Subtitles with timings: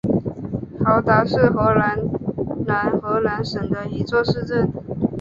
[0.83, 1.99] 豪达是荷兰
[2.65, 4.67] 南荷兰省的一座市镇。